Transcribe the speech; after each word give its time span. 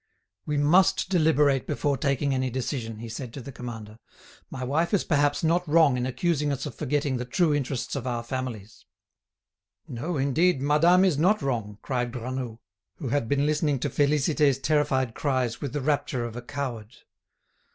"We 0.47 0.57
must 0.57 1.09
deliberate 1.09 1.67
before 1.67 1.95
taking 1.95 2.33
any 2.33 2.49
decision," 2.49 2.97
he 2.97 3.07
said 3.07 3.31
to 3.35 3.39
the 3.39 3.51
commander. 3.51 3.99
"My 4.49 4.63
wife 4.63 4.95
is 4.95 5.03
perhaps 5.03 5.43
not 5.43 5.67
wrong 5.67 5.95
in 5.95 6.07
accusing 6.07 6.51
us 6.51 6.65
of 6.65 6.73
forgetting 6.73 7.17
the 7.17 7.23
true 7.25 7.53
interests 7.53 7.95
of 7.95 8.07
our 8.07 8.23
families." 8.23 8.83
"No, 9.87 10.17
indeed, 10.17 10.59
madame 10.59 11.05
is 11.05 11.19
not 11.19 11.43
wrong," 11.43 11.77
cried 11.83 12.11
Granoux, 12.11 12.57
who 12.95 13.09
had 13.09 13.29
been 13.29 13.45
listening 13.45 13.77
to 13.81 13.91
Félicité's 13.91 14.57
terrified 14.57 15.13
cries 15.13 15.61
with 15.61 15.71
the 15.71 15.81
rapture 15.81 16.25
of 16.25 16.35
a 16.35 16.41
coward. 16.41 16.95